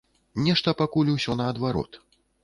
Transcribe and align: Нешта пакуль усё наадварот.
Нешта 0.45 0.73
пакуль 0.79 1.11
усё 1.15 1.35
наадварот. 1.41 2.01